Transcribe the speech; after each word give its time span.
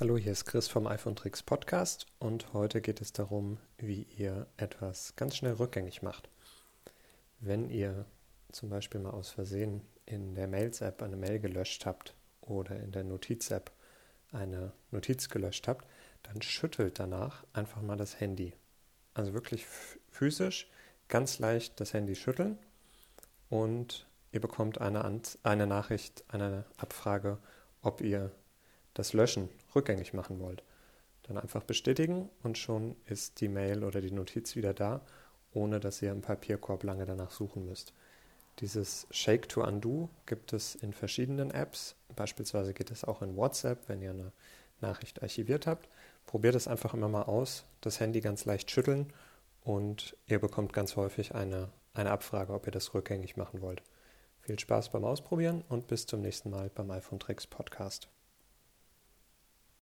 Hallo, 0.00 0.16
hier 0.16 0.32
ist 0.32 0.46
Chris 0.46 0.66
vom 0.66 0.88
iPhone 0.88 1.14
Tricks 1.14 1.44
Podcast 1.44 2.06
und 2.18 2.52
heute 2.52 2.80
geht 2.80 3.00
es 3.00 3.12
darum, 3.12 3.58
wie 3.78 4.08
ihr 4.18 4.48
etwas 4.56 5.14
ganz 5.14 5.36
schnell 5.36 5.52
rückgängig 5.52 6.02
macht. 6.02 6.28
Wenn 7.38 7.70
ihr 7.70 8.04
zum 8.50 8.70
Beispiel 8.70 9.00
mal 9.00 9.12
aus 9.12 9.30
Versehen 9.30 9.82
in 10.04 10.34
der 10.34 10.48
Mails-App 10.48 11.00
eine 11.00 11.14
Mail 11.14 11.38
gelöscht 11.38 11.86
habt 11.86 12.12
oder 12.40 12.74
in 12.80 12.90
der 12.90 13.04
Notiz-App 13.04 13.70
eine 14.32 14.72
Notiz 14.90 15.28
gelöscht 15.28 15.68
habt, 15.68 15.86
dann 16.24 16.42
schüttelt 16.42 16.98
danach 16.98 17.44
einfach 17.52 17.80
mal 17.80 17.96
das 17.96 18.18
Handy. 18.18 18.52
Also 19.14 19.32
wirklich 19.32 19.64
physisch 20.10 20.68
ganz 21.06 21.38
leicht 21.38 21.78
das 21.78 21.94
Handy 21.94 22.16
schütteln 22.16 22.58
und 23.48 24.08
ihr 24.32 24.40
bekommt 24.40 24.80
eine, 24.80 25.20
eine 25.44 25.66
Nachricht, 25.68 26.24
eine 26.26 26.64
Abfrage, 26.78 27.38
ob 27.80 28.00
ihr 28.00 28.32
das 28.94 29.12
Löschen 29.12 29.48
rückgängig 29.74 30.12
machen 30.14 30.40
wollt, 30.40 30.62
dann 31.24 31.38
einfach 31.38 31.62
bestätigen 31.62 32.28
und 32.42 32.58
schon 32.58 32.96
ist 33.06 33.40
die 33.40 33.48
Mail 33.48 33.84
oder 33.84 34.00
die 34.00 34.10
Notiz 34.10 34.56
wieder 34.56 34.74
da, 34.74 35.00
ohne 35.52 35.80
dass 35.80 36.02
ihr 36.02 36.12
im 36.12 36.22
Papierkorb 36.22 36.82
lange 36.84 37.06
danach 37.06 37.30
suchen 37.30 37.64
müsst. 37.64 37.92
Dieses 38.60 39.06
Shake 39.10 39.48
to 39.48 39.64
Undo 39.64 40.08
gibt 40.26 40.52
es 40.52 40.74
in 40.76 40.92
verschiedenen 40.92 41.50
Apps. 41.50 41.96
Beispielsweise 42.14 42.72
geht 42.72 42.90
es 42.90 43.04
auch 43.04 43.22
in 43.22 43.36
WhatsApp, 43.36 43.88
wenn 43.88 44.00
ihr 44.00 44.10
eine 44.10 44.32
Nachricht 44.80 45.22
archiviert 45.22 45.66
habt. 45.66 45.88
Probiert 46.26 46.54
es 46.54 46.68
einfach 46.68 46.94
immer 46.94 47.08
mal 47.08 47.22
aus, 47.22 47.64
das 47.80 48.00
Handy 48.00 48.20
ganz 48.20 48.44
leicht 48.44 48.70
schütteln 48.70 49.12
und 49.62 50.16
ihr 50.26 50.38
bekommt 50.38 50.72
ganz 50.72 50.96
häufig 50.96 51.34
eine, 51.34 51.70
eine 51.94 52.10
Abfrage, 52.10 52.52
ob 52.52 52.66
ihr 52.66 52.72
das 52.72 52.94
rückgängig 52.94 53.36
machen 53.36 53.60
wollt. 53.60 53.82
Viel 54.40 54.58
Spaß 54.58 54.90
beim 54.90 55.04
Ausprobieren 55.04 55.64
und 55.68 55.86
bis 55.86 56.06
zum 56.06 56.20
nächsten 56.20 56.50
Mal 56.50 56.70
beim 56.74 56.90
iPhone 56.90 57.18
Tricks 57.18 57.46
Podcast. 57.46 58.13